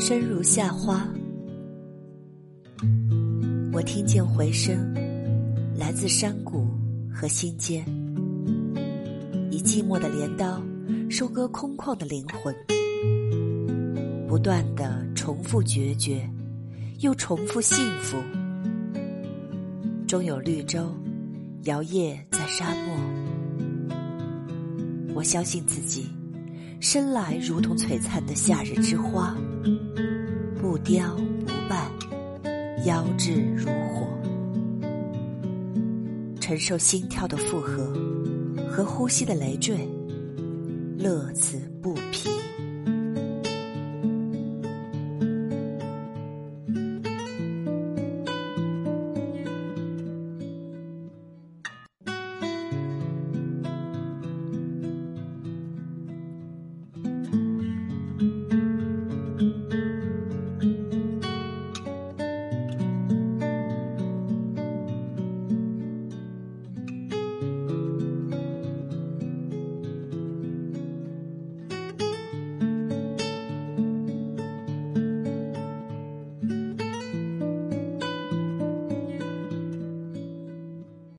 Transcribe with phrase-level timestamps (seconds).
[0.00, 1.06] 生如夏花，
[3.70, 4.94] 我听见回声，
[5.76, 6.66] 来自山谷
[7.12, 7.84] 和心间，
[9.50, 10.62] 以寂寞的镰刀
[11.10, 12.56] 收割空旷的灵魂，
[14.26, 16.26] 不断的重复决绝，
[17.00, 18.16] 又重复幸福，
[20.08, 20.90] 终有绿洲
[21.64, 23.94] 摇曳在沙漠。
[25.14, 26.08] 我相信自己。
[26.80, 29.36] 生来如同璀璨的夏日之花，
[30.58, 31.90] 不凋不败，
[32.86, 34.08] 妖冶如火，
[36.40, 37.92] 承受心跳的负荷
[38.66, 39.86] 和呼吸的累赘，
[40.96, 42.09] 乐此不疲。